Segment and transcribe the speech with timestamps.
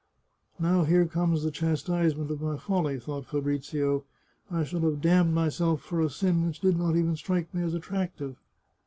[0.59, 4.03] "Now here comes the chastisement of my folly," thought Fabrizio."
[4.49, 7.75] I shall have damned myself for a sin which did not even strike me as
[7.75, 8.35] attractive."